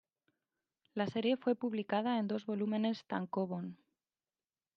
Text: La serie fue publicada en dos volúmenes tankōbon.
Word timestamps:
La 0.95 1.05
serie 1.05 1.37
fue 1.37 1.53
publicada 1.55 2.17
en 2.17 2.27
dos 2.27 2.47
volúmenes 2.47 3.05
tankōbon. 3.07 3.77